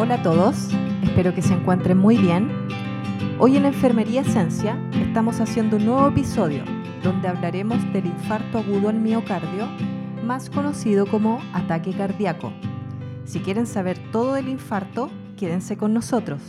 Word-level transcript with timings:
Hola 0.00 0.14
a 0.14 0.22
todos, 0.22 0.68
espero 1.02 1.34
que 1.34 1.42
se 1.42 1.52
encuentren 1.52 1.98
muy 1.98 2.16
bien. 2.16 2.52
Hoy 3.40 3.56
en 3.56 3.64
Enfermería 3.64 4.20
Esencia 4.20 4.78
estamos 4.92 5.40
haciendo 5.40 5.76
un 5.76 5.86
nuevo 5.86 6.06
episodio 6.06 6.62
donde 7.02 7.26
hablaremos 7.26 7.82
del 7.92 8.06
infarto 8.06 8.58
agudo 8.58 8.90
al 8.90 9.00
miocardio, 9.00 9.66
más 10.22 10.50
conocido 10.50 11.04
como 11.04 11.40
ataque 11.52 11.92
cardíaco. 11.96 12.52
Si 13.24 13.40
quieren 13.40 13.66
saber 13.66 13.98
todo 14.12 14.34
del 14.34 14.48
infarto, 14.48 15.10
quédense 15.36 15.76
con 15.76 15.92
nosotros. 15.92 16.42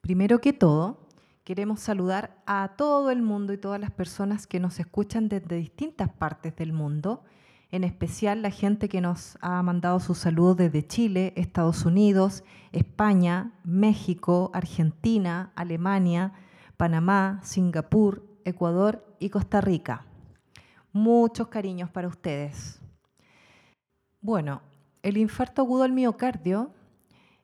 Primero 0.00 0.40
que 0.40 0.52
todo, 0.52 1.08
queremos 1.42 1.80
saludar 1.80 2.40
a 2.46 2.76
todo 2.76 3.10
el 3.10 3.20
mundo 3.20 3.52
y 3.52 3.58
todas 3.58 3.80
las 3.80 3.90
personas 3.90 4.46
que 4.46 4.60
nos 4.60 4.78
escuchan 4.78 5.28
desde 5.28 5.56
distintas 5.56 6.08
partes 6.08 6.54
del 6.54 6.72
mundo 6.72 7.24
en 7.72 7.84
especial 7.84 8.42
la 8.42 8.50
gente 8.50 8.88
que 8.88 9.00
nos 9.00 9.38
ha 9.40 9.62
mandado 9.62 10.00
sus 10.00 10.18
saludos 10.18 10.56
desde 10.56 10.86
Chile, 10.86 11.32
Estados 11.36 11.84
Unidos, 11.84 12.42
España, 12.72 13.52
México, 13.62 14.50
Argentina, 14.52 15.52
Alemania, 15.54 16.32
Panamá, 16.76 17.40
Singapur, 17.44 18.26
Ecuador 18.44 19.04
y 19.20 19.30
Costa 19.30 19.60
Rica. 19.60 20.04
Muchos 20.92 21.48
cariños 21.48 21.90
para 21.90 22.08
ustedes. 22.08 22.80
Bueno, 24.20 24.62
el 25.02 25.16
infarto 25.16 25.62
agudo 25.62 25.84
al 25.84 25.92
miocardio 25.92 26.72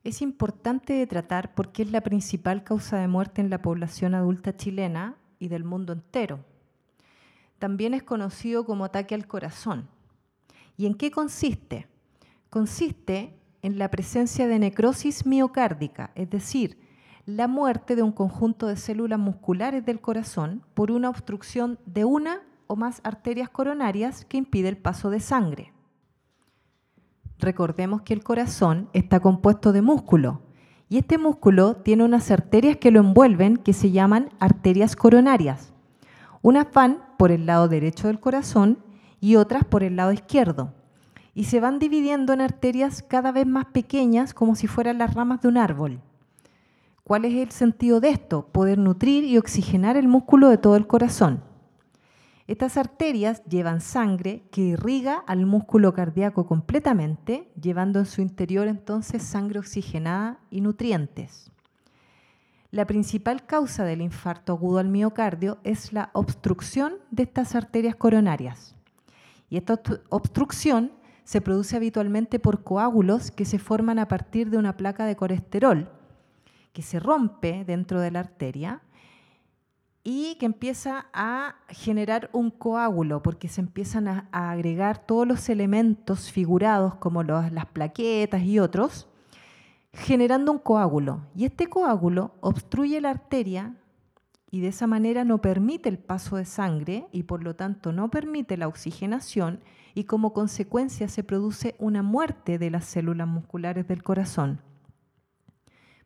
es 0.02 0.22
importante 0.22 0.94
de 0.94 1.06
tratar 1.06 1.54
porque 1.54 1.82
es 1.82 1.92
la 1.92 2.00
principal 2.00 2.64
causa 2.64 2.98
de 2.98 3.08
muerte 3.08 3.40
en 3.40 3.50
la 3.50 3.62
población 3.62 4.14
adulta 4.14 4.56
chilena 4.56 5.16
y 5.38 5.48
del 5.48 5.64
mundo 5.64 5.92
entero. 5.92 6.44
También 7.58 7.94
es 7.94 8.02
conocido 8.02 8.64
como 8.64 8.84
ataque 8.84 9.14
al 9.14 9.26
corazón 9.26 9.88
¿Y 10.76 10.86
en 10.86 10.94
qué 10.94 11.10
consiste? 11.10 11.88
Consiste 12.50 13.38
en 13.62 13.78
la 13.78 13.90
presencia 13.90 14.46
de 14.46 14.58
necrosis 14.58 15.26
miocárdica, 15.26 16.10
es 16.14 16.30
decir, 16.30 16.78
la 17.24 17.48
muerte 17.48 17.96
de 17.96 18.02
un 18.02 18.12
conjunto 18.12 18.68
de 18.68 18.76
células 18.76 19.18
musculares 19.18 19.84
del 19.84 20.00
corazón 20.00 20.62
por 20.74 20.92
una 20.92 21.10
obstrucción 21.10 21.78
de 21.84 22.04
una 22.04 22.42
o 22.68 22.76
más 22.76 23.00
arterias 23.02 23.48
coronarias 23.48 24.24
que 24.24 24.36
impide 24.36 24.68
el 24.68 24.76
paso 24.76 25.10
de 25.10 25.20
sangre. 25.20 25.72
Recordemos 27.38 28.02
que 28.02 28.14
el 28.14 28.22
corazón 28.22 28.88
está 28.92 29.20
compuesto 29.20 29.72
de 29.72 29.82
músculo 29.82 30.42
y 30.88 30.98
este 30.98 31.18
músculo 31.18 31.76
tiene 31.76 32.04
unas 32.04 32.30
arterias 32.30 32.76
que 32.76 32.90
lo 32.92 33.00
envuelven 33.00 33.56
que 33.56 33.72
se 33.72 33.90
llaman 33.90 34.30
arterias 34.38 34.94
coronarias. 34.94 35.72
Unas 36.42 36.72
van 36.72 37.02
por 37.18 37.32
el 37.32 37.46
lado 37.46 37.66
derecho 37.66 38.06
del 38.06 38.20
corazón 38.20 38.78
y 39.20 39.36
otras 39.36 39.64
por 39.64 39.82
el 39.82 39.96
lado 39.96 40.12
izquierdo. 40.12 40.72
Y 41.34 41.44
se 41.44 41.60
van 41.60 41.78
dividiendo 41.78 42.32
en 42.32 42.40
arterias 42.40 43.02
cada 43.02 43.32
vez 43.32 43.46
más 43.46 43.66
pequeñas 43.66 44.34
como 44.34 44.54
si 44.54 44.66
fueran 44.66 44.98
las 44.98 45.14
ramas 45.14 45.42
de 45.42 45.48
un 45.48 45.58
árbol. 45.58 46.00
¿Cuál 47.04 47.24
es 47.24 47.34
el 47.34 47.50
sentido 47.50 48.00
de 48.00 48.10
esto? 48.10 48.48
Poder 48.48 48.78
nutrir 48.78 49.24
y 49.24 49.38
oxigenar 49.38 49.96
el 49.96 50.08
músculo 50.08 50.48
de 50.48 50.58
todo 50.58 50.76
el 50.76 50.86
corazón. 50.86 51.42
Estas 52.46 52.76
arterias 52.76 53.42
llevan 53.44 53.80
sangre 53.80 54.44
que 54.52 54.60
irriga 54.60 55.24
al 55.26 55.46
músculo 55.46 55.92
cardíaco 55.92 56.46
completamente, 56.46 57.50
llevando 57.60 57.98
en 57.98 58.06
su 58.06 58.20
interior 58.22 58.68
entonces 58.68 59.24
sangre 59.24 59.58
oxigenada 59.58 60.38
y 60.48 60.60
nutrientes. 60.60 61.50
La 62.70 62.86
principal 62.86 63.46
causa 63.46 63.84
del 63.84 64.00
infarto 64.00 64.52
agudo 64.52 64.78
al 64.78 64.88
miocardio 64.88 65.58
es 65.64 65.92
la 65.92 66.10
obstrucción 66.12 66.94
de 67.10 67.24
estas 67.24 67.56
arterias 67.56 67.96
coronarias. 67.96 68.75
Y 69.48 69.56
esta 69.56 69.80
obstrucción 70.08 70.92
se 71.24 71.40
produce 71.40 71.76
habitualmente 71.76 72.38
por 72.38 72.62
coágulos 72.62 73.30
que 73.30 73.44
se 73.44 73.58
forman 73.58 73.98
a 73.98 74.08
partir 74.08 74.50
de 74.50 74.58
una 74.58 74.76
placa 74.76 75.06
de 75.06 75.16
colesterol 75.16 75.90
que 76.76 76.82
se 76.82 77.00
rompe 77.00 77.64
dentro 77.64 78.02
de 78.02 78.10
la 78.10 78.20
arteria 78.20 78.82
y 80.04 80.34
que 80.34 80.44
empieza 80.44 81.06
a 81.14 81.56
generar 81.68 82.28
un 82.34 82.50
coágulo 82.50 83.22
porque 83.22 83.48
se 83.48 83.62
empiezan 83.62 84.08
a, 84.08 84.28
agregar 84.30 84.98
todos 84.98 85.26
los 85.26 85.48
elementos 85.48 86.30
figurados 86.30 86.94
como 86.96 87.22
las 87.22 87.66
plaquetas 87.72 88.42
y 88.42 88.58
otros, 88.58 89.08
generando 89.94 90.52
un 90.52 90.58
coágulo. 90.58 91.22
Y 91.34 91.46
este 91.46 91.66
coágulo 91.68 92.34
obstruye 92.40 93.00
la 93.00 93.08
arteria 93.08 93.74
y 94.50 94.60
de 94.60 94.68
esa 94.68 94.86
manera 94.86 95.24
no 95.24 95.40
permite 95.40 95.88
el 95.88 95.98
paso 95.98 96.36
de 96.36 96.44
sangre 96.44 97.06
y 97.12 97.24
por 97.24 97.42
lo 97.42 97.56
tanto 97.56 97.92
no 97.92 98.10
permite 98.10 98.56
la 98.56 98.68
oxigenación 98.68 99.60
y 99.94 100.04
como 100.04 100.32
consecuencia 100.32 101.08
se 101.08 101.24
produce 101.24 101.74
una 101.78 102.02
muerte 102.02 102.58
de 102.58 102.70
las 102.70 102.84
células 102.84 103.26
musculares 103.26 103.88
del 103.88 104.02
corazón. 104.02 104.60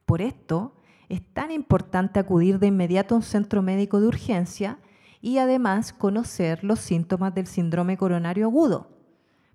Por 0.06 0.22
esto 0.22 0.74
es 1.08 1.22
tan 1.32 1.50
importante 1.50 2.18
acudir 2.18 2.58
de 2.58 2.68
inmediato 2.68 3.14
a 3.14 3.18
un 3.18 3.22
centro 3.22 3.62
médico 3.62 4.00
de 4.00 4.08
urgencia 4.08 4.78
y 5.20 5.38
además 5.38 5.92
conocer 5.92 6.64
los 6.64 6.80
síntomas 6.80 7.34
del 7.34 7.46
síndrome 7.46 7.96
coronario 7.96 8.46
agudo. 8.46 8.88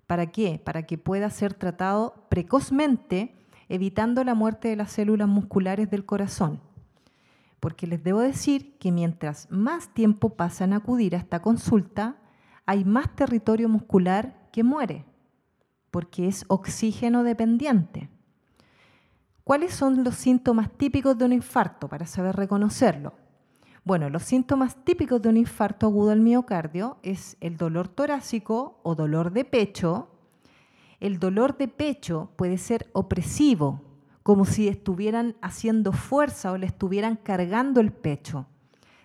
¿Para 0.06 0.26
qué? 0.26 0.60
Para 0.62 0.84
que 0.84 0.96
pueda 0.96 1.28
ser 1.30 1.54
tratado 1.54 2.26
precozmente 2.28 3.34
evitando 3.68 4.22
la 4.22 4.34
muerte 4.34 4.68
de 4.68 4.76
las 4.76 4.92
células 4.92 5.26
musculares 5.26 5.90
del 5.90 6.04
corazón 6.04 6.60
porque 7.60 7.86
les 7.86 8.02
debo 8.02 8.20
decir 8.20 8.76
que 8.78 8.92
mientras 8.92 9.50
más 9.50 9.92
tiempo 9.94 10.30
pasan 10.30 10.72
a 10.72 10.76
acudir 10.76 11.14
a 11.14 11.18
esta 11.18 11.40
consulta, 11.42 12.16
hay 12.66 12.84
más 12.84 13.14
territorio 13.14 13.68
muscular 13.68 14.48
que 14.52 14.64
muere, 14.64 15.04
porque 15.90 16.28
es 16.28 16.44
oxígeno 16.48 17.22
dependiente. 17.22 18.10
¿Cuáles 19.44 19.74
son 19.74 20.02
los 20.02 20.16
síntomas 20.16 20.70
típicos 20.76 21.16
de 21.16 21.24
un 21.24 21.32
infarto 21.32 21.88
para 21.88 22.06
saber 22.06 22.34
reconocerlo? 22.34 23.14
Bueno, 23.84 24.10
los 24.10 24.24
síntomas 24.24 24.84
típicos 24.84 25.22
de 25.22 25.28
un 25.28 25.36
infarto 25.36 25.86
agudo 25.86 26.10
al 26.10 26.20
miocardio 26.20 26.98
es 27.04 27.36
el 27.40 27.56
dolor 27.56 27.86
torácico 27.86 28.80
o 28.82 28.96
dolor 28.96 29.30
de 29.30 29.44
pecho. 29.44 30.08
El 30.98 31.20
dolor 31.20 31.56
de 31.56 31.68
pecho 31.68 32.32
puede 32.34 32.58
ser 32.58 32.90
opresivo, 32.92 33.82
como 34.26 34.44
si 34.44 34.66
estuvieran 34.66 35.36
haciendo 35.40 35.92
fuerza 35.92 36.50
o 36.50 36.58
le 36.58 36.66
estuvieran 36.66 37.14
cargando 37.14 37.80
el 37.80 37.92
pecho. 37.92 38.48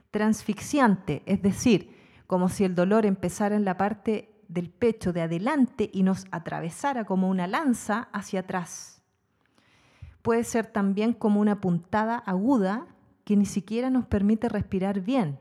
Transfixiante, 0.09 1.21
es 1.27 1.43
decir, 1.43 1.95
como 2.25 2.49
si 2.49 2.63
el 2.63 2.73
dolor 2.73 3.05
empezara 3.05 3.55
en 3.55 3.63
la 3.63 3.77
parte 3.77 4.33
del 4.47 4.71
pecho 4.71 5.13
de 5.13 5.21
adelante 5.21 5.91
y 5.93 6.01
nos 6.01 6.25
atravesara 6.31 7.05
como 7.05 7.29
una 7.29 7.45
lanza 7.45 8.09
hacia 8.11 8.39
atrás. 8.39 9.03
Puede 10.23 10.43
ser 10.43 10.65
también 10.65 11.13
como 11.13 11.39
una 11.39 11.61
puntada 11.61 12.17
aguda 12.17 12.87
que 13.23 13.37
ni 13.37 13.45
siquiera 13.45 13.91
nos 13.91 14.07
permite 14.07 14.49
respirar 14.49 15.01
bien. 15.01 15.37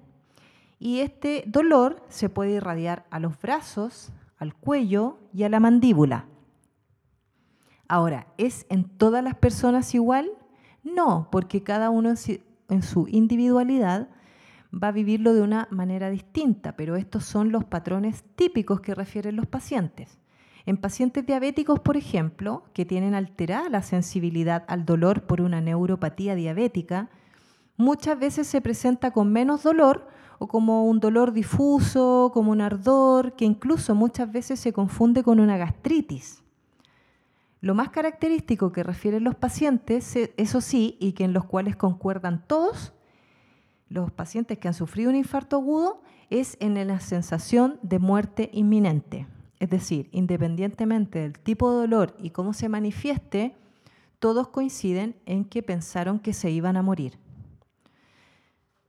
Y 0.78 1.00
este 1.00 1.42
dolor 1.46 2.04
se 2.10 2.28
puede 2.28 2.50
irradiar 2.50 3.06
a 3.10 3.18
los 3.18 3.40
brazos, 3.40 4.12
al 4.36 4.54
cuello 4.54 5.20
y 5.32 5.44
a 5.44 5.48
la 5.48 5.58
mandíbula. 5.58 6.26
Ahora, 7.90 8.28
¿es 8.38 8.66
en 8.68 8.84
todas 8.84 9.24
las 9.24 9.34
personas 9.34 9.96
igual? 9.96 10.30
No, 10.84 11.26
porque 11.32 11.64
cada 11.64 11.90
uno 11.90 12.14
en 12.68 12.82
su 12.84 13.08
individualidad 13.08 14.06
va 14.72 14.88
a 14.88 14.92
vivirlo 14.92 15.34
de 15.34 15.42
una 15.42 15.66
manera 15.72 16.08
distinta, 16.08 16.76
pero 16.76 16.94
estos 16.94 17.24
son 17.24 17.50
los 17.50 17.64
patrones 17.64 18.22
típicos 18.36 18.80
que 18.80 18.94
refieren 18.94 19.34
los 19.34 19.48
pacientes. 19.48 20.20
En 20.66 20.76
pacientes 20.76 21.26
diabéticos, 21.26 21.80
por 21.80 21.96
ejemplo, 21.96 22.62
que 22.74 22.84
tienen 22.84 23.16
alterada 23.16 23.68
la 23.68 23.82
sensibilidad 23.82 24.62
al 24.68 24.84
dolor 24.84 25.22
por 25.26 25.40
una 25.40 25.60
neuropatía 25.60 26.36
diabética, 26.36 27.10
muchas 27.76 28.20
veces 28.20 28.46
se 28.46 28.60
presenta 28.60 29.10
con 29.10 29.32
menos 29.32 29.64
dolor 29.64 30.06
o 30.38 30.46
como 30.46 30.84
un 30.84 31.00
dolor 31.00 31.32
difuso, 31.32 32.30
como 32.32 32.52
un 32.52 32.60
ardor, 32.60 33.34
que 33.34 33.46
incluso 33.46 33.96
muchas 33.96 34.30
veces 34.30 34.60
se 34.60 34.72
confunde 34.72 35.24
con 35.24 35.40
una 35.40 35.56
gastritis. 35.56 36.44
Lo 37.60 37.74
más 37.74 37.90
característico 37.90 38.72
que 38.72 38.82
refieren 38.82 39.24
los 39.24 39.34
pacientes, 39.34 40.16
e, 40.16 40.32
eso 40.36 40.60
sí, 40.60 40.96
y 40.98 41.12
que 41.12 41.24
en 41.24 41.32
los 41.32 41.44
cuales 41.44 41.76
concuerdan 41.76 42.44
todos, 42.46 42.94
los 43.88 44.10
pacientes 44.10 44.58
que 44.58 44.68
han 44.68 44.74
sufrido 44.74 45.10
un 45.10 45.16
infarto 45.16 45.56
agudo, 45.56 46.02
es 46.30 46.56
en 46.60 46.74
la 46.86 47.00
sensación 47.00 47.78
de 47.82 47.98
muerte 47.98 48.50
inminente. 48.52 49.26
Es 49.58 49.68
decir, 49.68 50.08
independientemente 50.12 51.18
del 51.18 51.38
tipo 51.38 51.70
de 51.70 51.80
dolor 51.80 52.16
y 52.18 52.30
cómo 52.30 52.54
se 52.54 52.68
manifieste, 52.68 53.54
todos 54.18 54.48
coinciden 54.48 55.16
en 55.26 55.44
que 55.44 55.62
pensaron 55.62 56.18
que 56.18 56.32
se 56.32 56.50
iban 56.50 56.76
a 56.76 56.82
morir. 56.82 57.18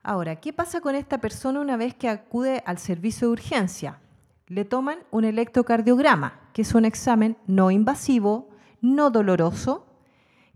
Ahora, 0.03 0.37
¿qué 0.37 0.53
pasa 0.53 0.81
con 0.81 0.95
esta 0.95 1.19
persona 1.19 1.59
una 1.59 1.77
vez 1.77 1.93
que 1.93 2.09
acude 2.09 2.63
al 2.65 2.77
servicio 2.77 3.27
de 3.27 3.33
urgencia? 3.33 3.99
Le 4.47 4.65
toman 4.65 4.99
un 5.11 5.25
electrocardiograma, 5.25 6.39
que 6.53 6.61
es 6.61 6.73
un 6.73 6.85
examen 6.85 7.37
no 7.47 7.71
invasivo, 7.71 8.50
no 8.81 9.11
doloroso 9.11 9.85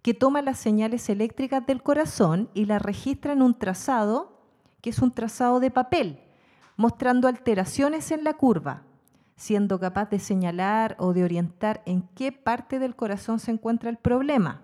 que 0.01 0.13
toma 0.13 0.41
las 0.41 0.59
señales 0.59 1.09
eléctricas 1.09 1.65
del 1.65 1.81
corazón 1.81 2.49
y 2.53 2.65
las 2.65 2.81
registra 2.81 3.33
en 3.33 3.41
un 3.41 3.57
trazado, 3.57 4.39
que 4.81 4.91
es 4.91 4.99
un 4.99 5.11
trazado 5.11 5.59
de 5.59 5.71
papel, 5.71 6.19
mostrando 6.77 7.27
alteraciones 7.27 8.11
en 8.11 8.23
la 8.23 8.33
curva. 8.33 8.83
siendo 9.37 9.81
capaz 9.81 10.09
de 10.11 10.19
señalar 10.19 10.95
o 10.97 11.11
de 11.11 11.25
orientar 11.25 11.81
en 11.85 12.03
qué 12.15 12.31
parte 12.31 12.79
del 12.79 12.95
corazón 12.95 13.39
se 13.39 13.51
encuentra 13.51 13.89
el 13.89 13.97
problema. 13.97 14.61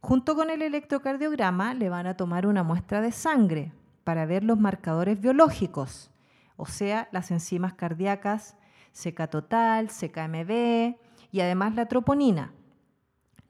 Junto 0.00 0.36
con 0.36 0.50
el 0.50 0.62
electrocardiograma 0.62 1.74
le 1.74 1.88
van 1.88 2.06
a 2.06 2.16
tomar 2.16 2.46
una 2.46 2.62
muestra 2.62 3.00
de 3.00 3.10
sangre 3.10 3.72
para 4.04 4.24
ver 4.24 4.44
los 4.44 4.60
marcadores 4.60 5.20
biológicos, 5.20 6.12
o 6.56 6.66
sea, 6.66 7.08
las 7.10 7.32
enzimas 7.32 7.74
cardíacas, 7.74 8.56
CK 8.92 9.28
total, 9.28 9.88
CKMB 9.88 10.94
y 11.36 11.42
además 11.42 11.74
la 11.74 11.84
troponina. 11.84 12.54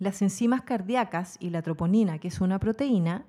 Las 0.00 0.20
enzimas 0.20 0.62
cardíacas 0.62 1.36
y 1.38 1.50
la 1.50 1.62
troponina, 1.62 2.18
que 2.18 2.26
es 2.26 2.40
una 2.40 2.58
proteína, 2.58 3.26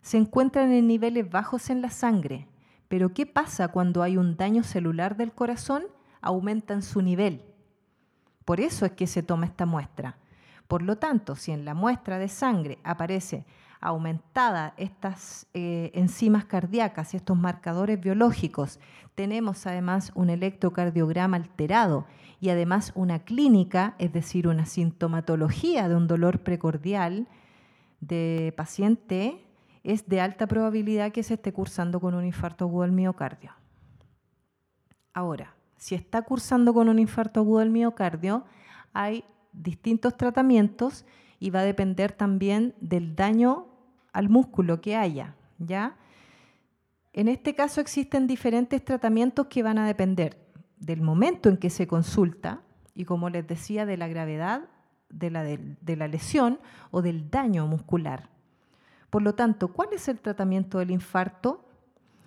se 0.00 0.16
encuentran 0.16 0.72
en 0.72 0.86
niveles 0.86 1.30
bajos 1.30 1.68
en 1.68 1.82
la 1.82 1.90
sangre. 1.90 2.48
Pero 2.88 3.12
¿qué 3.12 3.26
pasa 3.26 3.68
cuando 3.68 4.02
hay 4.02 4.16
un 4.16 4.38
daño 4.38 4.62
celular 4.62 5.18
del 5.18 5.34
corazón? 5.34 5.82
Aumentan 6.22 6.80
su 6.80 7.02
nivel. 7.02 7.42
Por 8.46 8.60
eso 8.60 8.86
es 8.86 8.92
que 8.92 9.06
se 9.06 9.22
toma 9.22 9.44
esta 9.44 9.66
muestra. 9.66 10.16
Por 10.68 10.80
lo 10.80 10.96
tanto, 10.96 11.36
si 11.36 11.52
en 11.52 11.66
la 11.66 11.74
muestra 11.74 12.18
de 12.18 12.28
sangre 12.28 12.78
aparece 12.84 13.44
aumentada 13.80 14.74
estas 14.76 15.46
eh, 15.54 15.90
enzimas 15.94 16.44
cardíacas 16.44 17.14
y 17.14 17.16
estos 17.16 17.36
marcadores 17.36 18.00
biológicos, 18.00 18.80
tenemos 19.14 19.66
además 19.66 20.12
un 20.14 20.30
electrocardiograma 20.30 21.36
alterado 21.36 22.06
y 22.40 22.50
además 22.50 22.92
una 22.94 23.20
clínica, 23.20 23.94
es 23.98 24.12
decir, 24.12 24.46
una 24.46 24.66
sintomatología 24.66 25.88
de 25.88 25.96
un 25.96 26.06
dolor 26.06 26.40
precordial 26.40 27.26
de 28.00 28.54
paciente, 28.56 29.44
es 29.82 30.08
de 30.08 30.20
alta 30.20 30.46
probabilidad 30.46 31.12
que 31.12 31.22
se 31.22 31.34
esté 31.34 31.52
cursando 31.52 32.00
con 32.00 32.14
un 32.14 32.24
infarto 32.24 32.66
agudo 32.66 32.82
del 32.82 32.92
miocardio. 32.92 33.52
Ahora, 35.14 35.54
si 35.76 35.94
está 35.94 36.22
cursando 36.22 36.74
con 36.74 36.88
un 36.88 36.98
infarto 36.98 37.40
agudo 37.40 37.60
del 37.60 37.70
miocardio, 37.70 38.44
hay 38.92 39.24
distintos 39.52 40.16
tratamientos 40.16 41.04
y 41.38 41.50
va 41.50 41.60
a 41.60 41.64
depender 41.64 42.12
también 42.12 42.74
del 42.80 43.14
daño 43.14 43.66
al 44.12 44.28
músculo 44.28 44.80
que 44.80 44.96
haya, 44.96 45.36
¿ya? 45.58 45.96
En 47.12 47.28
este 47.28 47.54
caso 47.54 47.80
existen 47.80 48.26
diferentes 48.26 48.84
tratamientos 48.84 49.46
que 49.46 49.62
van 49.62 49.78
a 49.78 49.86
depender 49.86 50.38
del 50.78 51.00
momento 51.00 51.48
en 51.48 51.56
que 51.56 51.70
se 51.70 51.86
consulta 51.86 52.62
y, 52.94 53.04
como 53.04 53.30
les 53.30 53.46
decía, 53.46 53.86
de 53.86 53.96
la 53.96 54.08
gravedad 54.08 54.68
de 55.08 55.30
la, 55.30 55.42
de 55.42 55.96
la 55.96 56.08
lesión 56.08 56.60
o 56.90 57.02
del 57.02 57.30
daño 57.30 57.66
muscular. 57.66 58.28
Por 59.10 59.22
lo 59.22 59.34
tanto, 59.34 59.72
¿cuál 59.72 59.88
es 59.92 60.08
el 60.08 60.20
tratamiento 60.20 60.78
del 60.78 60.90
infarto? 60.90 61.64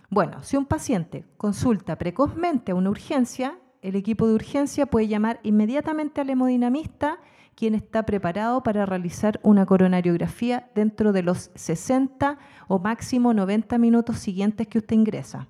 Bueno, 0.09 0.43
si 0.43 0.57
un 0.57 0.65
paciente 0.65 1.25
consulta 1.37 1.97
precozmente 1.97 2.71
a 2.71 2.75
una 2.75 2.89
urgencia, 2.89 3.57
el 3.81 3.95
equipo 3.95 4.27
de 4.27 4.33
urgencia 4.33 4.85
puede 4.85 5.07
llamar 5.07 5.39
inmediatamente 5.43 6.21
al 6.21 6.29
hemodinamista 6.29 7.19
quien 7.55 7.75
está 7.75 8.03
preparado 8.03 8.63
para 8.63 8.85
realizar 8.85 9.39
una 9.43 9.65
coronariografía 9.65 10.69
dentro 10.73 11.11
de 11.11 11.23
los 11.23 11.51
60 11.55 12.37
o 12.67 12.79
máximo 12.79 13.33
90 13.33 13.77
minutos 13.77 14.17
siguientes 14.17 14.67
que 14.67 14.79
usted 14.79 14.95
ingresa, 14.95 15.47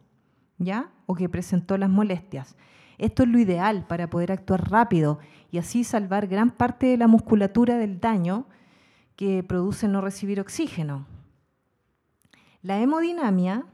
¿ya? 0.58 0.92
O 1.06 1.16
que 1.16 1.30
presentó 1.30 1.78
las 1.78 1.90
molestias. 1.90 2.56
Esto 2.98 3.24
es 3.24 3.30
lo 3.30 3.40
ideal 3.40 3.86
para 3.88 4.10
poder 4.10 4.32
actuar 4.32 4.70
rápido 4.70 5.20
y 5.52 5.58
así 5.58 5.84
salvar 5.84 6.28
gran 6.28 6.52
parte 6.52 6.88
de 6.88 6.98
la 6.98 7.08
musculatura 7.08 7.78
del 7.78 8.00
daño 8.00 8.46
que 9.16 9.44
produce 9.44 9.88
no 9.88 10.02
recibir 10.02 10.40
oxígeno. 10.40 11.06
La 12.62 12.80
hemodinamia, 12.80 13.66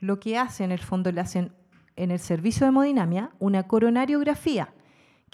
lo 0.00 0.18
que 0.18 0.38
hace 0.38 0.64
en 0.64 0.72
el 0.72 0.80
fondo, 0.80 1.12
le 1.12 1.20
hacen 1.20 1.52
en 1.96 2.10
el 2.10 2.18
servicio 2.18 2.64
de 2.64 2.68
hemodinamia 2.68 3.30
una 3.38 3.64
coronariografía 3.64 4.72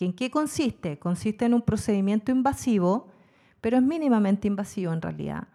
¿En 0.04 0.12
qué 0.12 0.30
consiste? 0.30 0.98
Consiste 0.98 1.44
en 1.44 1.54
un 1.54 1.62
procedimiento 1.62 2.32
invasivo, 2.32 3.08
pero 3.60 3.76
es 3.76 3.82
mínimamente 3.82 4.48
invasivo 4.48 4.92
en 4.92 5.02
realidad, 5.02 5.48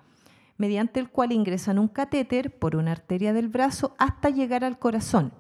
mediante 0.57 1.00
el 1.00 1.09
cual 1.09 1.31
ingresan 1.31 1.80
un 1.80 1.88
catéter 1.88 2.57
por 2.57 2.75
una 2.75 2.92
arteria 2.92 3.33
del 3.33 3.50
brazo 3.50 3.95
hasta 3.97 4.30
llegar 4.30 4.63
al 4.63 4.77
corazón. 4.77 5.33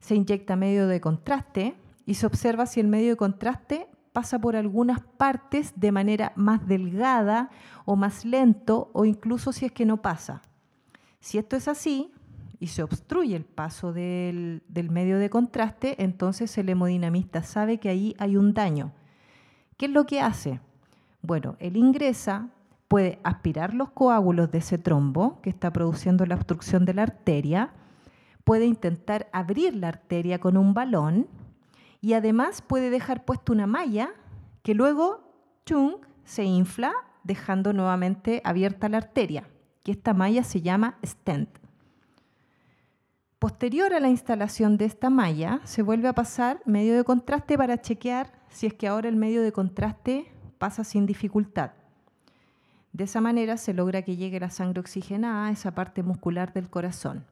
Se 0.00 0.14
inyecta 0.14 0.56
medio 0.56 0.86
de 0.86 1.00
contraste 1.00 1.74
y 2.06 2.14
se 2.14 2.26
observa 2.26 2.66
si 2.66 2.80
el 2.80 2.88
medio 2.88 3.10
de 3.10 3.16
contraste 3.16 3.88
pasa 4.12 4.38
por 4.38 4.56
algunas 4.56 5.00
partes 5.00 5.72
de 5.76 5.92
manera 5.92 6.32
más 6.36 6.66
delgada 6.66 7.50
o 7.84 7.96
más 7.96 8.24
lento 8.24 8.90
o 8.92 9.04
incluso 9.04 9.52
si 9.52 9.66
es 9.66 9.72
que 9.72 9.84
no 9.84 10.00
pasa. 10.02 10.42
Si 11.20 11.38
esto 11.38 11.56
es 11.56 11.68
así, 11.68 12.12
y 12.60 12.68
se 12.68 12.82
obstruye 12.82 13.36
el 13.36 13.44
paso 13.44 13.92
del, 13.92 14.62
medio 14.90 15.18
de 15.18 15.30
contraste, 15.30 16.02
entonces 16.02 16.56
el 16.58 16.68
hemodinamista 16.68 17.42
sabe 17.42 17.78
que 17.78 17.88
ahí 17.88 18.16
hay 18.18 18.36
un 18.36 18.52
daño. 18.52 18.92
¿Qué 19.76 19.86
es 19.86 19.92
lo 19.92 20.06
que 20.06 20.20
hace? 20.20 20.60
Bueno, 21.22 21.56
él 21.60 21.76
ingresa, 21.76 22.48
puede 22.88 23.20
aspirar 23.22 23.74
los 23.74 23.90
coágulos 23.90 24.50
de 24.50 24.58
ese 24.58 24.78
trombo 24.78 25.40
que 25.40 25.50
está 25.50 25.72
produciendo 25.72 26.26
la 26.26 26.34
obstrucción 26.34 26.84
de 26.84 26.94
la 26.94 27.02
arteria, 27.02 27.70
puede 28.44 28.66
intentar 28.66 29.28
abrir 29.32 29.76
la 29.76 29.88
arteria 29.88 30.40
con 30.40 30.56
un 30.56 30.74
balón 30.74 31.28
y 32.00 32.14
además 32.14 32.62
puede 32.62 32.90
dejar 32.90 33.24
puesta 33.24 33.52
una 33.52 33.66
malla 33.66 34.10
que 34.62 34.74
luego 34.74 35.28
chung, 35.64 35.96
se 36.24 36.44
infla 36.44 36.92
dejando 37.24 37.72
nuevamente 37.72 38.40
abierta 38.44 38.88
la 38.88 38.98
arteria, 38.98 39.48
que 39.82 39.92
esta 39.92 40.14
malla 40.14 40.42
se 40.42 40.62
llama 40.62 40.98
stent. 41.04 41.67
Posterior 43.38 43.94
a 43.94 44.00
la 44.00 44.08
instalación 44.08 44.78
de 44.78 44.84
esta 44.84 45.10
malla, 45.10 45.60
se 45.62 45.82
vuelve 45.82 46.08
a 46.08 46.12
pasar 46.12 46.60
medio 46.64 46.96
de 46.96 47.04
contraste 47.04 47.56
para 47.56 47.80
chequear 47.80 48.32
si 48.48 48.66
es 48.66 48.74
que 48.74 48.88
ahora 48.88 49.08
el 49.08 49.14
medio 49.14 49.42
de 49.42 49.52
contraste 49.52 50.26
pasa 50.58 50.82
sin 50.82 51.06
dificultad. 51.06 51.70
De 52.92 53.04
esa 53.04 53.20
manera 53.20 53.56
se 53.56 53.74
logra 53.74 54.02
que 54.02 54.16
llegue 54.16 54.40
la 54.40 54.50
sangre 54.50 54.80
oxigenada 54.80 55.46
a 55.46 55.50
esa 55.52 55.72
parte 55.72 56.02
muscular 56.02 56.52
del 56.52 56.68
corazón. 56.68 57.26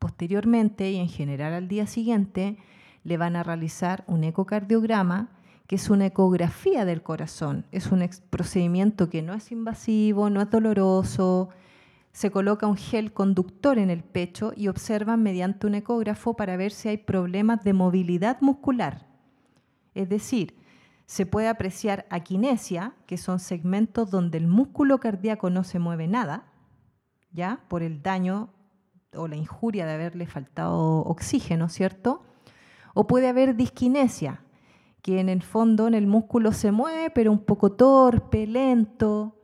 Posteriormente 0.00 0.90
y 0.90 0.96
en 0.96 1.08
general 1.08 1.52
al 1.52 1.68
día 1.68 1.86
siguiente 1.86 2.58
le 3.04 3.18
van 3.18 3.36
a 3.36 3.44
realizar 3.44 4.02
un 4.08 4.24
ecocardiograma, 4.24 5.28
que 5.68 5.76
es 5.76 5.90
una 5.90 6.06
ecografía 6.06 6.84
del 6.84 7.02
corazón. 7.02 7.66
Es 7.70 7.92
un 7.92 8.08
procedimiento 8.30 9.10
que 9.10 9.22
no 9.22 9.32
es 9.32 9.52
invasivo, 9.52 10.28
no 10.28 10.42
es 10.42 10.50
doloroso, 10.50 11.50
se 12.16 12.30
coloca 12.30 12.66
un 12.66 12.78
gel 12.78 13.12
conductor 13.12 13.78
en 13.78 13.90
el 13.90 14.02
pecho 14.02 14.54
y 14.56 14.68
observan 14.68 15.22
mediante 15.22 15.66
un 15.66 15.74
ecógrafo 15.74 16.34
para 16.34 16.56
ver 16.56 16.72
si 16.72 16.88
hay 16.88 16.96
problemas 16.96 17.62
de 17.62 17.74
movilidad 17.74 18.40
muscular. 18.40 19.06
Es 19.94 20.08
decir, 20.08 20.56
se 21.04 21.26
puede 21.26 21.48
apreciar 21.48 22.06
aquinesia, 22.08 22.94
que 23.04 23.18
son 23.18 23.38
segmentos 23.38 24.10
donde 24.10 24.38
el 24.38 24.46
músculo 24.46 24.98
cardíaco 24.98 25.50
no 25.50 25.62
se 25.62 25.78
mueve 25.78 26.08
nada, 26.08 26.46
ya 27.32 27.60
por 27.68 27.82
el 27.82 28.00
daño 28.00 28.48
o 29.14 29.28
la 29.28 29.36
injuria 29.36 29.84
de 29.84 29.92
haberle 29.92 30.26
faltado 30.26 31.00
oxígeno, 31.00 31.68
¿cierto? 31.68 32.22
O 32.94 33.06
puede 33.06 33.28
haber 33.28 33.56
disquinesia, 33.56 34.40
que 35.02 35.20
en 35.20 35.28
el 35.28 35.42
fondo 35.42 35.86
en 35.86 35.92
el 35.92 36.06
músculo 36.06 36.52
se 36.52 36.72
mueve, 36.72 37.10
pero 37.10 37.30
un 37.30 37.44
poco 37.44 37.72
torpe, 37.72 38.46
lento, 38.46 39.35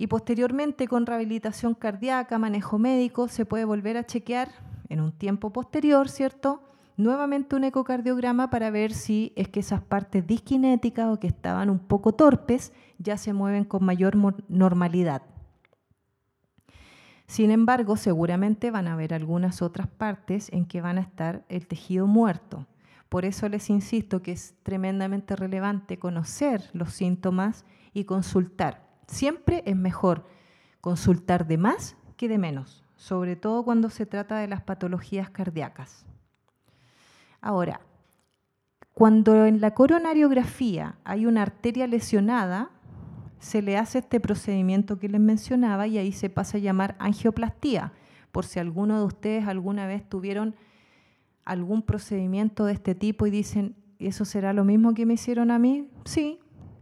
y 0.00 0.06
posteriormente 0.06 0.88
con 0.88 1.04
rehabilitación 1.04 1.74
cardíaca, 1.74 2.38
manejo 2.38 2.78
médico, 2.78 3.28
se 3.28 3.44
puede 3.44 3.66
volver 3.66 3.98
a 3.98 4.06
chequear 4.06 4.48
en 4.88 5.02
un 5.02 5.12
tiempo 5.12 5.52
posterior, 5.52 6.08
¿cierto? 6.08 6.62
Nuevamente 6.96 7.54
un 7.54 7.64
ecocardiograma 7.64 8.48
para 8.48 8.70
ver 8.70 8.94
si 8.94 9.34
es 9.36 9.48
que 9.48 9.60
esas 9.60 9.82
partes 9.82 10.26
disquinéticas 10.26 11.12
o 11.12 11.20
que 11.20 11.26
estaban 11.26 11.68
un 11.68 11.80
poco 11.80 12.12
torpes 12.12 12.72
ya 12.96 13.18
se 13.18 13.34
mueven 13.34 13.64
con 13.64 13.84
mayor 13.84 14.16
normalidad. 14.48 15.20
Sin 17.26 17.50
embargo, 17.50 17.98
seguramente 17.98 18.70
van 18.70 18.88
a 18.88 18.94
haber 18.94 19.12
algunas 19.12 19.60
otras 19.60 19.86
partes 19.86 20.50
en 20.50 20.64
que 20.64 20.80
van 20.80 20.96
a 20.96 21.02
estar 21.02 21.44
el 21.50 21.66
tejido 21.66 22.06
muerto. 22.06 22.66
Por 23.10 23.26
eso 23.26 23.50
les 23.50 23.68
insisto 23.68 24.22
que 24.22 24.32
es 24.32 24.54
tremendamente 24.62 25.36
relevante 25.36 25.98
conocer 25.98 26.70
los 26.72 26.94
síntomas 26.94 27.66
y 27.92 28.04
consultar. 28.04 28.89
Siempre 29.10 29.64
es 29.66 29.74
mejor 29.74 30.24
consultar 30.80 31.48
de 31.48 31.58
más 31.58 31.96
que 32.16 32.28
de 32.28 32.38
menos, 32.38 32.84
sobre 32.94 33.34
todo 33.34 33.64
cuando 33.64 33.90
se 33.90 34.06
trata 34.06 34.38
de 34.38 34.46
las 34.46 34.62
patologías 34.62 35.28
cardíacas. 35.30 36.06
Ahora, 37.40 37.80
cuando 38.94 39.46
en 39.46 39.60
la 39.60 39.74
coronariografía 39.74 40.94
hay 41.02 41.26
una 41.26 41.42
arteria 41.42 41.88
lesionada, 41.88 42.70
se 43.40 43.62
le 43.62 43.76
hace 43.76 43.98
este 43.98 44.20
procedimiento 44.20 45.00
que 45.00 45.08
les 45.08 45.20
mencionaba 45.20 45.88
y 45.88 45.98
ahí 45.98 46.12
se 46.12 46.30
pasa 46.30 46.58
a 46.58 46.60
llamar 46.60 46.94
angioplastía, 47.00 47.92
por 48.30 48.44
si 48.44 48.60
alguno 48.60 49.00
de 49.00 49.06
ustedes 49.06 49.48
alguna 49.48 49.88
vez 49.88 50.08
tuvieron 50.08 50.54
algún 51.44 51.82
procedimiento 51.82 52.64
de 52.64 52.74
este 52.74 52.94
tipo 52.94 53.26
y 53.26 53.30
dicen, 53.30 53.74
¿eso 53.98 54.24
será 54.24 54.52
lo 54.52 54.64
mismo 54.64 54.94
que 54.94 55.04
me 55.04 55.14
hicieron 55.14 55.50
a 55.50 55.58
mí? 55.58 55.90
Sí, 56.04 56.38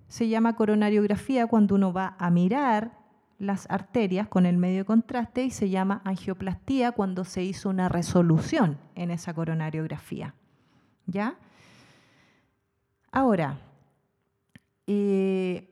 se 0.09 0.29
llama 0.29 0.57
coronariografía 0.57 1.47
cuando 1.47 1.75
uno 1.75 1.93
va 1.93 2.17
a 2.19 2.31
mirar 2.31 2.99
las 3.39 3.71
arterias 3.71 4.27
con 4.27 4.47
el 4.47 4.57
medio 4.57 4.79
de 4.79 4.85
contraste 4.85 5.45
y 5.45 5.51
se 5.51 5.71
llama 5.71 6.03
angioplastía 6.05 6.93
cuando 6.93 7.25
se 7.25 7.45
hizo 7.45 7.69
una 7.69 7.89
resolución 7.89 8.79
en 8.95 9.11
esa 9.11 9.33
coronariografía. 9.33 10.35
¿Ya? 11.07 11.37
Ahora, 13.13 13.59
eh, 14.87 15.71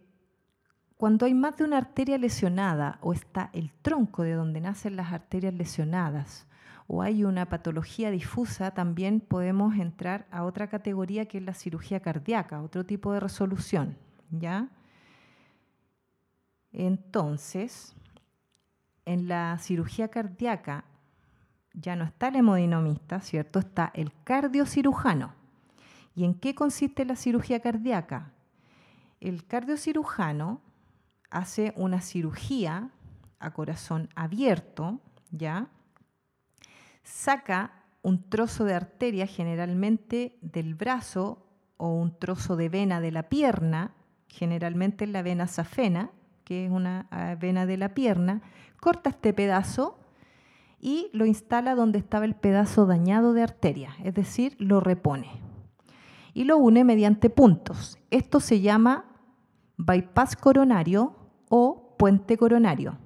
cuando 0.97 1.27
hay 1.27 1.35
más 1.35 1.57
de 1.57 1.65
una 1.65 1.79
arteria 1.79 2.17
lesionada 2.17 2.99
o 3.03 3.13
está 3.13 3.51
el 3.53 3.73
tronco 3.83 4.23
de 4.23 4.33
donde 4.33 4.61
nacen 4.61 4.97
las 4.97 5.13
arterias 5.13 5.53
lesionadas 5.55 6.47
o 6.87 7.03
hay 7.03 7.25
una 7.25 7.47
patología 7.47 8.11
difusa, 8.11 8.71
también 8.71 9.21
podemos 9.21 9.75
entrar 9.77 10.27
a 10.31 10.45
otra 10.45 10.69
categoría 10.69 11.27
que 11.27 11.39
es 11.39 11.45
la 11.45 11.53
cirugía 11.53 12.01
cardíaca, 12.01 12.63
otro 12.63 12.87
tipo 12.87 13.13
de 13.13 13.21
resolución, 13.21 13.97
¿ya? 14.31 14.69
Entonces, 16.73 17.95
en 19.05 19.29
la 19.29 19.59
cirugía 19.59 20.09
cardíaca 20.09 20.85
ya 21.73 21.95
no 21.95 22.05
está 22.05 22.29
el 22.29 22.37
hemodinomista, 22.37 23.21
¿cierto? 23.21 23.59
Está 23.59 23.91
el 23.95 24.13
cardiocirujano. 24.25 25.35
¿Y 26.15 26.25
en 26.25 26.35
qué 26.35 26.55
consiste 26.55 27.05
la 27.05 27.17
cirugía 27.17 27.61
cardíaca? 27.61 28.33
El 29.21 29.47
cardiocirujano 29.47 30.61
hace 31.31 31.75
una 31.77 32.01
cirugía 32.01 32.91
a 33.39 33.51
corazón 33.53 34.09
abierto, 34.15 35.01
¿ya? 35.31 35.69
Saca 37.03 37.85
un 38.03 38.29
trozo 38.29 38.65
de 38.65 38.75
arteria 38.75 39.27
generalmente 39.27 40.39
del 40.41 40.75
brazo 40.75 41.47
o 41.77 41.91
un 41.91 42.19
trozo 42.19 42.57
de 42.57 42.69
vena 42.69 43.01
de 43.01 43.13
la 43.13 43.25
pierna, 43.25 43.93
generalmente 44.37 45.07
la 45.07 45.23
vena 45.23 45.47
safena, 45.47 46.11
que 46.45 46.67
es 46.67 46.71
una 46.71 47.07
ah, 47.11 47.37
vena 47.41 47.65
de 47.65 47.79
la 47.79 47.95
pierna, 47.95 48.43
corta 48.81 49.11
este 49.11 49.33
pedazo 49.33 49.99
y 50.79 51.09
lo 51.13 51.25
instala 51.25 51.75
donde 51.75 51.99
estaba 51.99 52.27
el 52.27 52.35
pedazo 52.35 52.87
dañado 52.87 53.33
de 53.33 53.43
arteria, 53.43 53.97
es 54.05 54.15
decir, 54.15 54.55
lo 54.59 54.81
repone. 54.81 55.29
Y 56.35 56.45
lo 56.45 56.59
une 56.59 56.85
mediante 56.85 57.31
puntos. 57.31 57.99
Esto 58.11 58.41
se 58.41 58.61
llama 58.61 59.07
bypass 59.79 60.37
coronario 60.37 61.17
o 61.49 61.97
puente 61.99 62.37
coronario. 62.37 62.99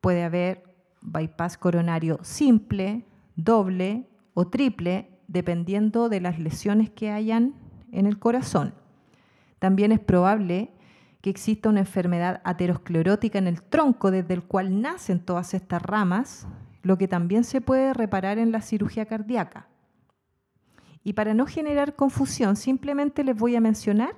Puede 0.00 0.24
haber 0.24 0.74
bypass 1.02 1.58
coronario 1.58 2.18
simple, 2.22 3.04
doble 3.36 4.08
o 4.32 4.46
triple, 4.46 5.10
dependiendo 5.28 6.08
de 6.08 6.22
las 6.22 6.38
lesiones 6.38 6.88
que 6.88 7.10
hayan 7.10 7.54
en 7.92 8.06
el 8.06 8.18
corazón. 8.18 8.74
También 9.64 9.92
es 9.92 10.00
probable 10.00 10.74
que 11.22 11.30
exista 11.30 11.70
una 11.70 11.80
enfermedad 11.80 12.42
aterosclerótica 12.44 13.38
en 13.38 13.46
el 13.46 13.62
tronco 13.62 14.10
desde 14.10 14.34
el 14.34 14.42
cual 14.42 14.82
nacen 14.82 15.24
todas 15.24 15.54
estas 15.54 15.80
ramas, 15.80 16.46
lo 16.82 16.98
que 16.98 17.08
también 17.08 17.44
se 17.44 17.62
puede 17.62 17.94
reparar 17.94 18.36
en 18.36 18.52
la 18.52 18.60
cirugía 18.60 19.06
cardíaca. 19.06 19.66
Y 21.02 21.14
para 21.14 21.32
no 21.32 21.46
generar 21.46 21.96
confusión, 21.96 22.56
simplemente 22.56 23.24
les 23.24 23.34
voy 23.34 23.56
a 23.56 23.62
mencionar 23.62 24.14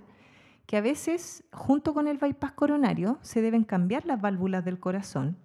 que 0.67 0.79
a 0.79 0.81
veces, 0.81 1.45
junto 1.53 1.95
con 1.95 2.09
el 2.09 2.19
bypass 2.19 2.51
coronario, 2.51 3.21
se 3.23 3.41
deben 3.41 3.63
cambiar 3.63 4.05
las 4.05 4.21
válvulas 4.21 4.65
del 4.65 4.81
corazón, 4.81 5.37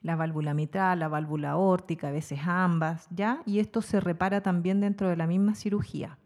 la 0.00 0.14
válvula 0.14 0.54
mitral, 0.54 1.00
la 1.00 1.08
válvula 1.08 1.56
órtica, 1.56 2.06
a 2.06 2.12
veces 2.12 2.38
ambas, 2.44 3.08
¿ya? 3.10 3.42
Y 3.46 3.58
esto 3.58 3.82
se 3.82 3.98
repara 3.98 4.44
también 4.44 4.80
dentro 4.80 5.08
de 5.08 5.16
la 5.16 5.26
misma 5.26 5.56
cirugía. 5.56 6.18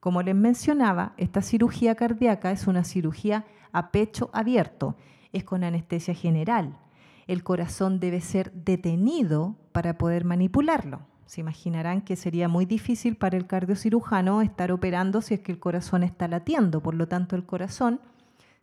Como 0.00 0.22
les 0.22 0.34
mencionaba, 0.34 1.12
esta 1.18 1.42
cirugía 1.42 1.94
cardíaca 1.94 2.50
es 2.50 2.66
una 2.66 2.84
cirugía 2.84 3.44
a 3.70 3.90
pecho 3.90 4.30
abierto, 4.32 4.96
es 5.32 5.44
con 5.44 5.62
anestesia 5.62 6.14
general. 6.14 6.78
El 7.26 7.44
corazón 7.44 8.00
debe 8.00 8.22
ser 8.22 8.50
detenido 8.52 9.56
para 9.72 9.98
poder 9.98 10.24
manipularlo. 10.24 11.02
Se 11.26 11.42
imaginarán 11.42 12.00
que 12.00 12.16
sería 12.16 12.48
muy 12.48 12.64
difícil 12.64 13.14
para 13.14 13.36
el 13.36 13.46
cardiocirujano 13.46 14.42
estar 14.42 14.72
operando 14.72 15.20
si 15.20 15.34
es 15.34 15.40
que 15.40 15.52
el 15.52 15.60
corazón 15.60 16.02
está 16.02 16.26
latiendo, 16.26 16.82
por 16.82 16.94
lo 16.94 17.06
tanto 17.06 17.36
el 17.36 17.44
corazón 17.44 18.00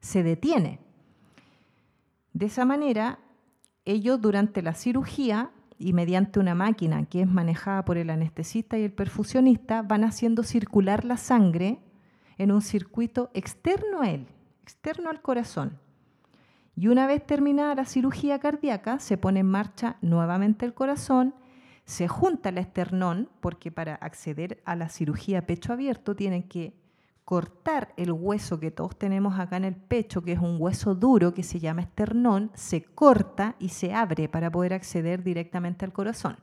se 0.01 0.23
detiene. 0.23 0.79
De 2.33 2.47
esa 2.47 2.65
manera, 2.65 3.19
ellos 3.85 4.19
durante 4.19 4.61
la 4.61 4.73
cirugía 4.73 5.51
y 5.79 5.93
mediante 5.93 6.39
una 6.39 6.55
máquina 6.55 7.05
que 7.05 7.21
es 7.21 7.27
manejada 7.27 7.85
por 7.85 7.97
el 7.97 8.09
anestesista 8.09 8.77
y 8.77 8.83
el 8.83 8.91
perfusionista, 8.91 9.81
van 9.81 10.03
haciendo 10.03 10.43
circular 10.43 11.05
la 11.05 11.17
sangre 11.17 11.79
en 12.37 12.51
un 12.51 12.61
circuito 12.61 13.29
externo 13.33 14.01
a 14.01 14.09
él, 14.09 14.27
externo 14.63 15.09
al 15.09 15.21
corazón. 15.21 15.79
Y 16.75 16.89
una 16.89 17.07
vez 17.07 17.25
terminada 17.25 17.75
la 17.75 17.85
cirugía 17.85 18.39
cardíaca, 18.39 18.99
se 18.99 19.17
pone 19.17 19.39
en 19.39 19.47
marcha 19.47 19.97
nuevamente 20.01 20.65
el 20.65 20.73
corazón, 20.73 21.33
se 21.85 22.07
junta 22.07 22.49
el 22.49 22.57
esternón, 22.57 23.29
porque 23.39 23.71
para 23.71 23.95
acceder 23.95 24.61
a 24.65 24.75
la 24.75 24.89
cirugía 24.89 25.47
pecho 25.47 25.73
abierto 25.73 26.15
tienen 26.15 26.43
que 26.43 26.73
cortar 27.27 27.93
el 27.97 28.13
hueso 28.13 28.57
que 28.57 28.71
todos 28.71 28.97
tenemos 28.97 29.37
acá 29.37 29.57
en 29.57 29.65
el 29.65 29.75
pecho, 29.75 30.21
que 30.21 30.31
es 30.31 30.39
un 30.39 30.55
hueso 30.61 30.95
duro 30.95 31.33
que 31.33 31.43
se 31.43 31.59
llama 31.59 31.81
esternón, 31.81 32.51
se 32.53 32.85
corta 32.85 33.57
y 33.59 33.67
se 33.67 33.93
abre 33.93 34.29
para 34.29 34.49
poder 34.49 34.73
acceder 34.73 35.23
directamente 35.23 35.83
al 35.83 35.91
corazón. 35.91 36.37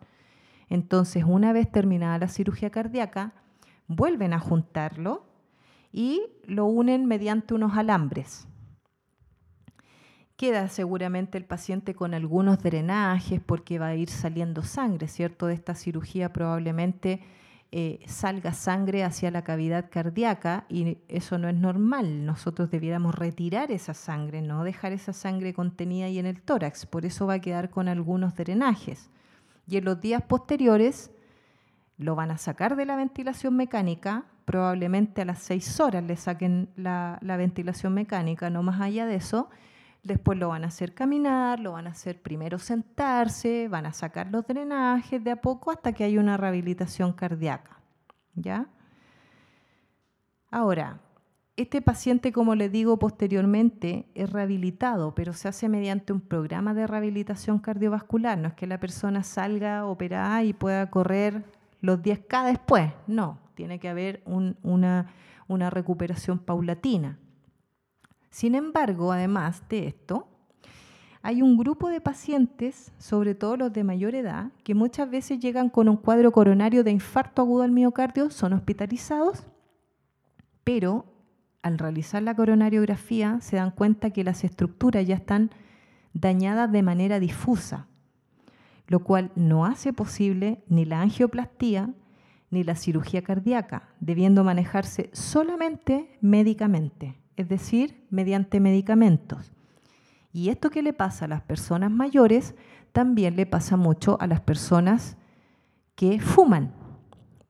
Entonces, 0.69 1.25
una 1.27 1.55
vez 1.55 1.73
terminada 1.73 2.19
la 2.19 2.29
cirugía 2.29 2.69
cardíaca, 2.69 3.33
vuelven 3.87 4.35
a 4.35 4.39
juntarlo 4.39 5.25
y 5.91 6.21
lo 6.45 6.67
unen 6.67 7.07
mediante 7.07 7.55
unos 7.55 7.79
alambres. 7.79 8.47
Queda 10.37 10.69
seguramente 10.69 11.39
el 11.39 11.47
paciente 11.47 11.95
con 11.95 12.13
algunos 12.13 12.63
drenajes 12.63 13.41
porque 13.41 13.79
va 13.79 13.87
a 13.87 13.95
ir 13.95 14.11
saliendo 14.11 14.63
sangre, 14.63 15.09
¿cierto? 15.09 15.47
De 15.47 15.55
esta 15.55 15.75
cirugía 15.75 16.31
probablemente 16.31 17.23
eh, 17.77 17.99
salga 18.07 18.53
sangre 18.53 19.03
hacia 19.03 19.33
la 19.33 19.43
cavidad 19.43 19.91
cardíaca 19.91 20.65
y 20.69 20.99
eso 21.09 21.39
no 21.39 21.49
es 21.49 21.57
normal. 21.57 22.25
Nosotros 22.25 22.71
debiéramos 22.71 23.17
retirar 23.17 23.73
esa 23.73 23.95
sangre, 23.95 24.43
no 24.43 24.63
dejar 24.63 24.93
esa 24.93 25.13
sangre 25.13 25.53
contenida 25.53 26.07
ahí 26.07 26.21
en 26.21 26.27
el 26.27 26.41
tórax. 26.41 26.87
Por 26.87 27.05
eso 27.05 27.27
va 27.27 27.35
a 27.35 27.41
quedar 27.41 27.71
con 27.71 27.89
algunos 27.89 28.37
drenajes. 28.37 29.11
Y 29.67 29.77
en 29.77 29.87
los 29.87 30.01
días 30.01 30.23
posteriores 30.23 31.11
lo 31.97 32.15
van 32.15 32.31
a 32.31 32.39
sacar 32.39 32.77
de 32.77 32.87
la 32.87 32.95
ventilación 32.95 33.57
mecánica, 33.57 34.25
probablemente 34.45 35.23
a 35.23 35.25
las 35.25 35.41
seis 35.41 35.81
horas 35.81 36.05
le 36.05 36.17
saquen 36.17 36.69
la 36.77 37.19
ventilación 37.37 37.93
mecánica, 37.93 38.51
no 38.51 38.63
más 38.63 38.81
allá 38.81 39.05
de 39.05 39.17
eso 39.17 39.49
Después 40.05 40.39
lo 40.39 40.49
van 40.49 40.65
a 40.65 40.69
hacer 40.69 40.95
caminar, 40.95 41.59
lo 41.61 41.73
van 41.73 41.87
a 41.87 41.91
hacer 41.91 42.21
primero 42.21 42.59
sentarse, 42.59 43.69
van 43.69 43.87
a 43.87 43.93
sacar 43.93 44.31
los 44.31 44.47
drenajes 44.47 45.25
de 45.25 45.31
a 45.31 45.41
poco 45.41 45.71
hasta 45.71 45.93
que 45.93 46.05
haya 46.05 46.21
una 46.21 46.37
rehabilitación 46.37 47.13
cardíaca. 47.15 47.81
¿Ya? 48.35 48.67
Ahora, 50.51 51.01
este 51.57 51.81
paciente, 51.81 52.33
como 52.33 52.55
les 52.55 52.71
digo 52.71 52.99
posteriormente, 52.99 54.07
es 54.15 54.31
rehabilitado, 54.31 55.15
pero 55.15 55.33
se 55.33 55.49
hace 55.49 55.69
mediante 55.69 56.13
un 56.13 56.21
programa 56.21 56.75
de 56.75 56.87
rehabilitación 56.87 57.59
cardiovascular. 57.59 58.37
No 58.37 58.49
es 58.49 58.55
que 58.55 58.67
la 58.67 58.79
persona 58.79 59.23
salga 59.23 59.87
operada 59.87 60.43
y 60.43 60.53
pueda 60.53 60.91
correr 60.91 61.45
los 61.81 62.01
10K 62.03 62.45
después. 62.47 62.93
No, 63.07 63.39
tiene 63.55 63.79
que 63.79 63.89
haber 63.89 64.23
una 64.27 65.71
recuperación 65.71 66.41
paulatina. 66.41 67.19
Sin 68.35 68.57
embargo, 68.57 69.13
además 69.13 69.63
de 69.69 69.87
esto, 69.87 70.27
hay 71.23 71.41
un 71.41 71.57
grupo 71.57 71.89
de 71.89 72.01
pacientes, 72.01 72.91
sobre 72.99 73.37
todo 73.37 73.57
los 73.57 73.73
de 73.73 73.85
mayor 73.85 74.17
edad, 74.17 74.51
que 74.65 74.75
muchas 74.75 75.09
veces 75.09 75.39
llegan 75.39 75.69
con 75.69 75.89
un 75.89 75.97
cuadro 75.97 76.33
coronario 76.33 76.83
de 76.83 76.91
infarto 76.91 77.43
agudo 77.43 77.63
al 77.63 77.71
miocardio, 77.71 78.31
son 78.31 78.53
hospitalizados, 78.55 79.45
pero 80.65 81.05
al 81.63 81.79
realizar 81.79 82.25
la 82.25 82.35
coronariografía 82.35 83.39
se 83.41 83.55
dan 83.55 83.71
cuenta 83.71 84.11
que 84.11 84.25
las 84.25 84.43
estructuras 84.43 85.07
ya 85.07 85.15
están 85.15 85.53
dañadas 86.13 86.73
de 86.73 86.83
manera 86.83 87.21
difusa, 87.21 87.87
lo 88.89 89.05
cual 89.05 89.31
no 89.37 89.65
hace 89.65 89.93
posible 89.93 90.65
ni 90.67 90.85
la 90.85 91.03
angioplastía 91.03 91.95
ni 92.51 92.65
la 92.65 92.75
cirugía 92.75 93.23
cardíaca, 93.23 93.91
debiendo 94.01 94.43
manejarse 94.43 95.11
solamente 95.13 96.19
médicamente 96.21 97.23
es 97.37 97.49
decir, 97.49 98.07
mediante 98.11 98.61
medicamentos. 98.61 99.53
Y 100.33 100.49
esto 100.49 100.71
que 100.71 100.83
le 100.83 100.93
pasa 100.93 101.25
a 101.25 101.29
las 101.29 101.43
personas 101.43 101.91
mayores, 101.91 102.55
también 102.93 103.37
le 103.37 103.47
pasa 103.47 103.77
mucho 103.77 104.17
a 104.21 104.27
las 104.27 104.41
personas 104.41 105.17
que 105.95 106.21
fuman, 106.21 106.73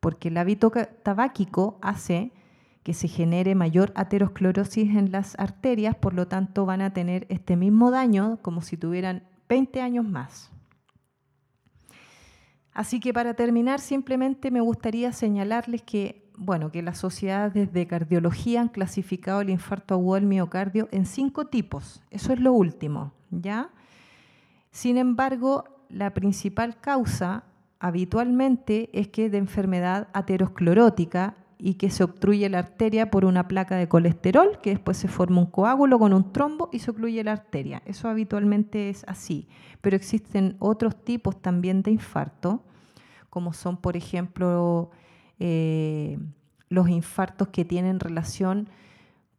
porque 0.00 0.28
el 0.28 0.36
hábito 0.36 0.70
tabáquico 1.02 1.78
hace 1.80 2.32
que 2.82 2.92
se 2.92 3.08
genere 3.08 3.54
mayor 3.54 3.92
aterosclerosis 3.96 4.94
en 4.94 5.10
las 5.10 5.38
arterias, 5.38 5.96
por 5.96 6.12
lo 6.12 6.28
tanto 6.28 6.66
van 6.66 6.82
a 6.82 6.92
tener 6.92 7.26
este 7.30 7.56
mismo 7.56 7.90
daño 7.90 8.38
como 8.42 8.60
si 8.60 8.76
tuvieran 8.76 9.24
20 9.48 9.80
años 9.80 10.04
más. 10.04 10.50
Así 12.74 13.00
que 13.00 13.14
para 13.14 13.34
terminar, 13.34 13.80
simplemente 13.80 14.50
me 14.50 14.60
gustaría 14.60 15.12
señalarles 15.12 15.82
que 15.82 16.23
bueno, 16.36 16.70
que 16.70 16.82
las 16.82 16.98
sociedades 16.98 17.72
de 17.72 17.86
cardiología 17.86 18.60
han 18.60 18.68
clasificado 18.68 19.40
el 19.40 19.50
infarto 19.50 19.94
agudo 19.94 20.16
del 20.16 20.26
miocardio 20.26 20.88
en 20.90 21.06
cinco 21.06 21.46
tipos. 21.46 22.02
Eso 22.10 22.32
es 22.32 22.40
lo 22.40 22.52
último, 22.52 23.12
¿ya? 23.30 23.70
Sin 24.70 24.96
embargo, 24.96 25.64
la 25.88 26.12
principal 26.12 26.80
causa 26.80 27.44
habitualmente 27.78 28.90
es 28.92 29.08
que 29.08 29.26
es 29.26 29.32
de 29.32 29.38
enfermedad 29.38 30.08
aterosclerótica 30.12 31.36
y 31.58 31.74
que 31.74 31.90
se 31.90 32.02
obstruye 32.02 32.48
la 32.48 32.58
arteria 32.58 33.10
por 33.10 33.24
una 33.24 33.46
placa 33.46 33.76
de 33.76 33.88
colesterol, 33.88 34.58
que 34.60 34.70
después 34.70 34.96
se 34.96 35.08
forma 35.08 35.40
un 35.40 35.46
coágulo 35.46 35.98
con 35.98 36.12
un 36.12 36.32
trombo 36.32 36.68
y 36.72 36.80
se 36.80 36.90
ocluye 36.90 37.22
la 37.22 37.32
arteria. 37.32 37.82
Eso 37.86 38.08
habitualmente 38.08 38.90
es 38.90 39.04
así, 39.06 39.48
pero 39.80 39.96
existen 39.96 40.56
otros 40.58 40.96
tipos 41.04 41.40
también 41.40 41.82
de 41.82 41.92
infarto, 41.92 42.62
como 43.30 43.52
son, 43.52 43.76
por 43.76 43.96
ejemplo, 43.96 44.90
eh, 45.38 46.18
los 46.68 46.88
infartos 46.88 47.48
que 47.48 47.64
tienen 47.64 48.00
relación 48.00 48.68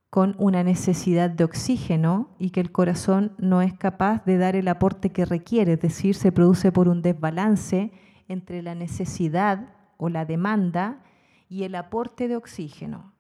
con 0.10 0.36
una 0.38 0.64
necesidad 0.64 1.30
de 1.30 1.44
oxígeno 1.44 2.30
y 2.40 2.52
que 2.52 2.62
el 2.62 2.72
corazón 2.72 3.34
no 3.38 3.62
es 3.62 3.74
capaz 3.74 4.24
de 4.26 4.38
dar 4.38 4.56
el 4.56 4.68
aporte 4.70 5.12
que 5.12 5.26
requiere, 5.26 5.74
es 5.74 5.82
decir, 5.82 6.16
se 6.16 6.32
produce 6.32 6.72
por 6.72 6.88
un 6.88 7.02
desbalance 7.02 7.92
entre 8.28 8.62
la 8.62 8.76
necesidad 8.76 9.74
o 9.98 10.10
la 10.10 10.26
demanda 10.26 11.04
y 11.50 11.64
el 11.64 11.76
aporte 11.76 12.28
de 12.28 12.38
oxígeno. 12.38 13.14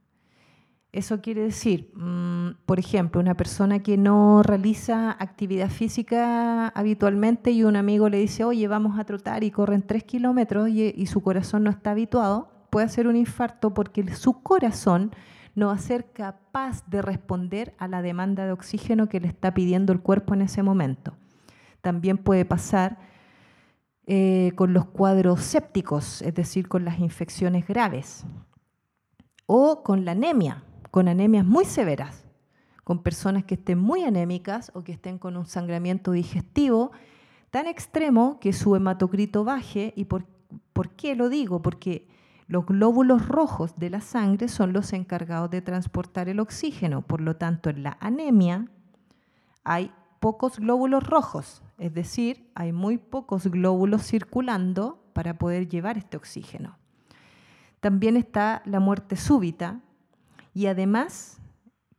Eso 0.96 1.20
quiere 1.20 1.42
decir, 1.42 1.92
mm, 1.94 2.52
por 2.66 2.80
ejemplo, 2.80 3.20
una 3.20 3.36
persona 3.36 3.84
que 3.84 3.98
no 3.98 4.42
realiza 4.44 5.12
actividad 5.12 5.70
física 5.70 6.70
habitualmente 6.70 7.52
y 7.52 7.66
un 7.66 7.76
amigo 7.76 8.08
le 8.08 8.20
dice, 8.20 8.46
oye, 8.46 8.66
vamos 8.70 8.98
a 8.98 9.04
trotar 9.04 9.44
y 9.44 9.52
corren 9.52 9.86
tres 9.86 10.06
kilómetros 10.06 10.70
y, 10.70 11.06
su 11.08 11.22
corazón 11.22 11.66
no 11.66 11.70
está 11.70 11.92
habituado, 11.92 12.55
puede 12.76 12.88
hacer 12.88 13.08
un 13.08 13.16
infarto 13.16 13.74
porque 13.74 14.06
su 14.16 14.44
corazón 14.44 15.12
no 15.56 15.68
va 15.68 15.76
a 15.76 15.78
ser 15.78 16.12
capaz 16.12 16.86
de 16.90 17.02
responder 17.02 17.74
a 17.78 17.88
la 17.88 18.02
demanda 18.02 18.46
de 18.46 18.52
oxígeno 18.52 19.08
que 19.08 19.22
le 19.22 19.30
está 19.30 19.54
pidiendo 19.54 19.94
el 19.94 20.02
cuerpo 20.02 20.34
en 20.34 20.42
ese 20.42 20.62
momento. 20.62 21.16
También 21.80 22.18
puede 22.18 22.44
pasar 22.44 23.00
eh, 24.08 24.52
con 24.56 24.74
los 24.74 24.88
cuadros 24.88 25.40
sépticos, 25.40 26.22
es 26.22 26.36
decir, 26.36 26.68
con 26.68 26.84
las 26.84 27.00
infecciones 27.00 27.66
graves, 27.66 28.26
o 29.46 29.82
con 29.82 30.04
la 30.04 30.12
anemia, 30.12 30.66
con 30.92 31.08
anemias 31.08 31.46
muy 31.46 31.64
severas, 31.64 32.26
con 32.84 33.04
personas 33.04 33.46
que 33.46 33.56
estén 33.56 33.80
muy 33.80 34.04
anémicas 34.04 34.70
o 34.76 34.84
que 34.84 34.92
estén 34.92 35.18
con 35.18 35.38
un 35.38 35.46
sangramiento 35.46 36.12
digestivo 36.12 36.92
tan 37.52 37.68
extremo 37.68 38.38
que 38.42 38.52
su 38.52 38.76
hematocrito 38.76 39.46
baje. 39.46 39.94
¿Y 39.96 40.04
por, 40.04 40.26
por 40.74 40.90
qué 40.90 41.16
lo 41.16 41.30
digo? 41.30 41.62
Porque 41.62 42.14
los 42.48 42.66
glóbulos 42.66 43.28
rojos 43.28 43.78
de 43.78 43.90
la 43.90 44.02
sangre 44.02 44.48
son 44.48 44.72
los 44.72 44.94
encargados 44.94 45.50
de 45.50 45.62
transportar 45.62 46.30
el 46.30 46.40
oxígeno. 46.40 47.02
Por 47.02 47.22
lo 47.22 47.36
tanto, 47.36 47.70
en 47.70 47.84
la 47.84 47.98
anemia 48.00 48.66
hay 49.64 49.92
pocos 50.20 50.60
glóbulos 50.60 51.04
rojos, 51.04 51.64
es 51.78 51.94
decir, 51.94 52.50
hay 52.56 52.72
muy 52.72 52.98
pocos 52.98 53.48
glóbulos 53.48 54.04
circulando 54.04 55.04
para 55.14 55.38
poder 55.38 55.68
llevar 55.68 55.98
este 55.98 56.18
oxígeno. 56.18 56.78
También 57.80 58.18
está 58.18 58.62
la 58.66 58.80
muerte 58.80 59.16
súbita 59.16 59.82
y 60.54 60.68
además 60.68 61.40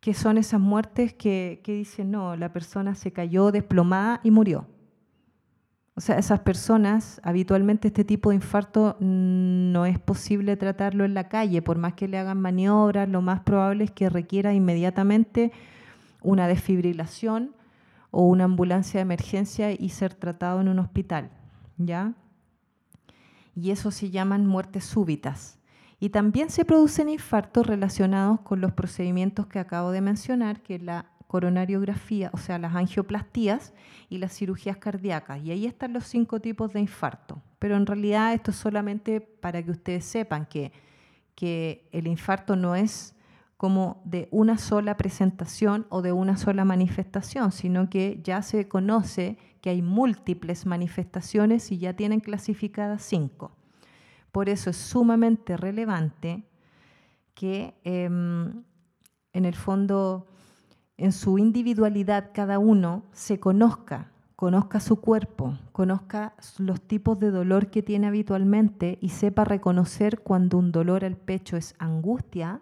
que 0.00 0.14
son 0.14 0.38
esas 0.38 0.60
muertes 0.60 1.14
que, 1.14 1.60
dicen, 1.64 2.12
no, 2.12 2.36
la 2.36 2.52
persona 2.52 2.94
se 2.94 3.12
cayó 3.12 3.50
desplomada 3.50 4.20
y 4.22 4.30
murió. 4.30 4.66
O 5.98 6.02
sea, 6.02 6.18
esas 6.18 6.40
personas, 6.40 7.22
habitualmente 7.24 7.88
este 7.88 8.04
tipo 8.04 8.28
de 8.28 8.36
infarto 8.36 8.98
no 9.00 9.86
es 9.86 9.98
posible 9.98 10.58
tratarlo 10.58 11.06
en 11.06 11.14
la 11.14 11.30
calle, 11.30 11.62
por 11.62 11.78
más 11.78 11.94
que 11.94 12.06
le 12.06 12.18
hagan 12.18 12.38
maniobras, 12.38 13.08
lo 13.08 13.22
más 13.22 13.40
probable 13.40 13.84
es 13.84 13.90
que 13.90 14.10
requiera 14.10 14.52
inmediatamente 14.52 15.52
una 16.20 16.48
desfibrilación 16.48 17.54
o 18.10 18.28
una 18.28 18.44
ambulancia 18.44 18.98
de 18.98 19.02
emergencia 19.02 19.72
y 19.72 19.88
ser 19.88 20.12
tratado 20.12 20.60
en 20.60 20.68
un 20.68 20.80
hospital, 20.80 21.30
¿ya? 21.78 22.12
Y 23.54 23.70
eso 23.70 23.90
se 23.90 24.10
llaman 24.10 24.46
muertes 24.46 24.84
súbitas. 24.84 25.58
Y 25.98 26.10
también 26.10 26.50
se 26.50 26.66
producen 26.66 27.08
infartos 27.08 27.66
relacionados 27.66 28.40
con 28.40 28.60
los 28.60 28.72
procedimientos 28.72 29.46
que 29.46 29.60
acabo 29.60 29.92
de 29.92 30.02
mencionar, 30.02 30.60
que 30.60 30.74
es 30.74 30.82
la 30.82 31.06
coronariografía, 31.26 32.30
o 32.32 32.38
sea, 32.38 32.58
las 32.58 32.74
angioplastías 32.74 33.74
y 34.08 34.18
las 34.18 34.36
cirugías 34.36 34.76
cardíacas. 34.76 35.42
Y 35.42 35.50
ahí 35.50 35.66
están 35.66 35.92
los 35.92 36.04
cinco 36.04 36.40
tipos 36.40 36.72
de 36.72 36.80
infarto. 36.80 37.42
Pero 37.58 37.76
en 37.76 37.86
realidad 37.86 38.32
esto 38.34 38.50
es 38.50 38.56
solamente 38.56 39.20
para 39.20 39.62
que 39.62 39.70
ustedes 39.70 40.04
sepan 40.04 40.46
que, 40.46 40.72
que 41.34 41.88
el 41.92 42.06
infarto 42.06 42.56
no 42.56 42.74
es 42.76 43.14
como 43.56 44.02
de 44.04 44.28
una 44.30 44.58
sola 44.58 44.96
presentación 44.96 45.86
o 45.88 46.02
de 46.02 46.12
una 46.12 46.36
sola 46.36 46.64
manifestación, 46.64 47.52
sino 47.52 47.88
que 47.88 48.20
ya 48.22 48.42
se 48.42 48.68
conoce 48.68 49.38
que 49.62 49.70
hay 49.70 49.82
múltiples 49.82 50.66
manifestaciones 50.66 51.72
y 51.72 51.78
ya 51.78 51.94
tienen 51.94 52.20
clasificadas 52.20 53.02
cinco. 53.02 53.56
Por 54.30 54.50
eso 54.50 54.68
es 54.68 54.76
sumamente 54.76 55.56
relevante 55.56 56.44
que 57.34 57.74
em, 57.84 58.62
en 59.32 59.44
el 59.44 59.54
fondo, 59.54 60.26
en 60.98 61.12
su 61.12 61.38
individualidad, 61.38 62.30
cada 62.32 62.58
uno 62.58 63.02
se 63.12 63.38
conozca, 63.38 64.10
conozca 64.34 64.80
su 64.80 64.96
cuerpo, 64.96 65.58
conozca 65.72 66.34
los 66.58 66.80
tipos 66.80 67.18
de 67.18 67.30
dolor 67.30 67.68
que 67.70 67.82
tiene 67.82 68.06
habitualmente 68.06 68.98
y 69.00 69.10
sepa 69.10 69.44
reconocer 69.44 70.20
cuando 70.20 70.58
un 70.58 70.72
dolor 70.72 71.04
al 71.04 71.16
pecho 71.16 71.56
es 71.56 71.74
angustia 71.78 72.60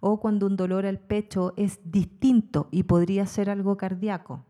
o 0.00 0.20
cuando 0.20 0.46
un 0.46 0.56
dolor 0.56 0.86
al 0.86 0.98
pecho 0.98 1.54
es 1.56 1.80
distinto 1.84 2.68
y 2.70 2.84
podría 2.84 3.26
ser 3.26 3.50
algo 3.50 3.76
cardíaco. 3.76 4.44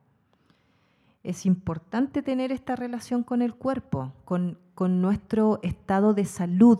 Es 1.23 1.47
importante 1.47 2.23
tener 2.23 2.53
esta 2.53 2.77
relación 2.77 3.23
con 3.23 3.43
el 3.43 3.55
cuerpo, 3.55 4.13
con, 4.25 4.59
nuestro 4.79 5.59
estado 5.63 6.15
de 6.15 6.25
salud, 6.25 6.79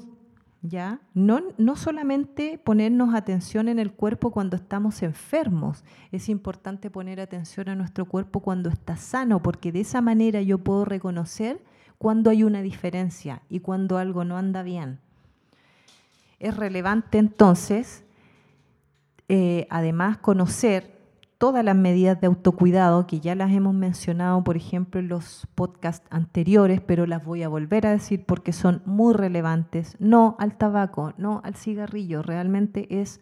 ¿ya? 0.63 1.01
No, 1.15 1.41
no 1.59 1.77
solamente 1.77 2.59
ponernos 2.63 3.15
atención 3.15 3.69
en 3.69 3.79
el 3.79 3.93
cuerpo 3.93 4.31
cuando 4.31 4.57
estamos 4.57 5.03
enfermos, 5.03 5.85
es 6.13 6.29
importante 6.29 6.91
poner 6.91 7.21
atención 7.21 7.69
a 7.69 7.75
nuestro 7.75 8.07
cuerpo 8.07 8.41
cuando 8.41 8.69
está 8.69 8.97
sano, 8.97 9.43
porque 9.43 9.73
de 9.73 9.81
esa 9.81 10.01
manera 10.01 10.43
yo 10.43 10.59
puedo 10.59 10.85
reconocer 10.85 11.63
cuando 11.99 12.31
hay 12.31 12.43
una 12.43 12.63
diferencia 12.63 13.43
y 13.49 13.61
cuando 13.61 13.99
algo 13.99 14.25
no 14.25 14.37
anda 14.37 14.63
bien. 14.63 15.01
Es 16.39 16.57
relevante 16.57 17.19
entonces 17.19 18.05
eh, 19.29 19.67
además 19.71 20.19
conocer 20.19 20.96
todas 21.39 21.65
las 21.65 21.77
medidas 21.77 22.21
de 22.21 22.27
autocuidado 22.27 23.07
que 23.07 23.21
ya 23.21 23.35
las 23.35 23.53
hemos 23.53 23.75
mencionado, 23.75 24.43
por 24.43 24.57
ejemplo, 24.57 25.01
en 25.01 25.09
los 25.09 25.47
podcasts 25.55 26.07
anteriores, 26.11 26.81
pero 26.81 27.07
las 27.07 27.25
voy 27.25 27.43
a 27.43 27.49
volver 27.49 27.87
a 27.87 27.91
decir 27.91 28.25
porque 28.25 28.53
son 28.53 28.83
muy 28.87 29.15
relevantes. 29.15 29.97
No 29.99 30.37
al 30.39 30.57
tabaco, 30.57 31.13
no 31.19 31.41
al 31.45 31.55
cigarrillo, 31.55 32.23
realmente 32.23 33.01
es 33.01 33.21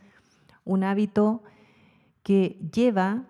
un 0.65 0.85
hábito 0.85 1.43
que 2.23 2.59
lleva 2.73 3.25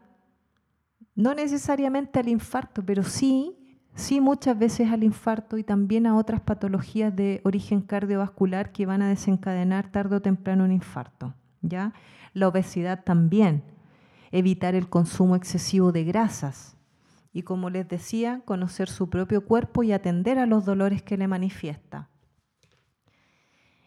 no 1.15 1.35
necesariamente 1.35 2.19
al 2.19 2.29
infarto, 2.29 2.85
pero 2.85 3.03
sí, 3.05 3.57
sí 3.95 4.21
muchas 4.21 4.59
veces 4.59 4.91
al 4.91 5.05
infarto 5.05 5.57
y 5.57 5.65
también 5.65 6.07
a 6.07 6.17
otras 6.17 6.41
patologías 6.41 7.15
de 7.15 7.41
origen 7.45 7.81
cardiovascular 7.83 8.73
que 8.73 8.87
van 8.87 9.03
a 9.03 9.09
desencadenar 9.09 9.91
tarde 9.91 10.17
o 10.17 10.23
temprano 10.23 10.65
un 10.65 10.73
infarto, 10.73 11.35
¿ya? 11.63 11.93
la 12.35 12.49
obesidad 12.49 13.05
también, 13.05 13.63
evitar 14.35 14.75
el 14.75 14.89
consumo 14.89 15.37
excesivo 15.37 15.93
de 15.93 16.03
grasas 16.03 16.77
y, 17.33 17.43
como 17.43 17.71
les 17.71 17.89
decía, 17.89 18.43
conocer 18.45 18.89
su 18.89 19.09
propio 19.09 19.45
cuerpo 19.45 19.85
y 19.85 19.93
atender 19.93 20.39
a 20.39 20.47
los 20.47 20.65
dolores 20.65 21.03
que 21.03 21.17
le 21.17 21.29
manifiesta. 21.29 22.09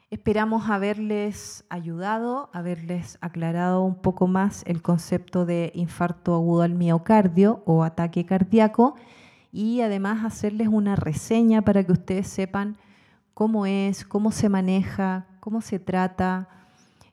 Esperamos 0.09 0.69
haberles 0.69 1.65
ayudado, 1.67 2.49
haberles 2.53 3.17
aclarado 3.19 3.83
un 3.83 3.95
poco 3.95 4.27
más 4.27 4.63
el 4.65 4.81
concepto 4.81 5.45
de 5.45 5.73
infarto 5.75 6.33
agudo 6.33 6.61
al 6.61 6.75
miocardio 6.75 7.61
o 7.65 7.83
ataque 7.83 8.25
cardíaco 8.25 8.95
y 9.51 9.81
además 9.81 10.23
hacerles 10.23 10.69
una 10.69 10.95
reseña 10.95 11.61
para 11.61 11.83
que 11.83 11.91
ustedes 11.91 12.27
sepan 12.27 12.77
cómo 13.33 13.65
es, 13.65 14.05
cómo 14.05 14.31
se 14.31 14.47
maneja, 14.47 15.27
cómo 15.41 15.59
se 15.59 15.77
trata, 15.77 16.47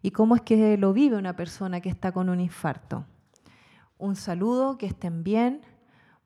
y 0.04 0.10
cómo 0.10 0.36
es 0.36 0.42
que 0.42 0.76
lo 0.76 0.92
vive 0.92 1.16
una 1.16 1.34
persona 1.34 1.80
que 1.80 1.88
está 1.88 2.12
con 2.12 2.28
un 2.28 2.38
infarto. 2.38 3.06
Un 3.98 4.16
saludo, 4.16 4.76
que 4.76 4.86
estén 4.86 5.22
bien, 5.22 5.60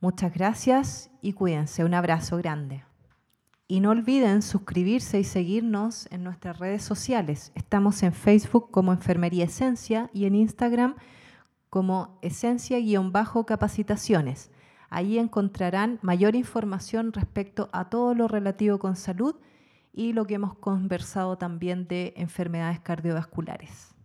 muchas 0.01 0.33
gracias 0.33 1.11
y 1.21 1.35
cuídense. 1.35 1.85
Un 1.85 1.93
abrazo 1.95 2.39
grande. 2.39 2.85
Y 3.67 3.81
no 3.81 3.91
olviden 3.91 4.41
suscribirse 4.41 5.21
y 5.21 5.25
seguirnos 5.25 6.09
en 6.11 6.25
nuestras 6.25 6.59
redes 6.59 6.83
sociales. 6.83 7.53
Estamos 7.55 8.03
en 8.03 8.15
Facebook 8.15 8.71
como 8.71 8.93
Enfermería 8.93 9.45
Esencia 9.45 10.09
y 10.15 10.25
en 10.25 10.35
Instagram 10.35 10.95
como 11.69 12.19
Esencia-capacitaciones. 12.23 14.51
Ahí 14.89 15.19
encontrarán 15.19 15.99
mayor 16.01 16.35
información 16.35 17.13
respecto 17.13 17.69
a 17.73 17.91
todo 17.91 18.15
lo 18.15 18.27
relativo 18.27 18.79
con 18.79 18.97
salud 18.97 19.37
y 19.93 20.15
lo 20.15 20.25
que 20.25 20.37
hemos 20.37 20.55
conversado 20.55 21.37
también 21.37 21.87
de 21.87 22.15
enfermedades 22.17 22.81
cardiovasculares. 22.81 23.98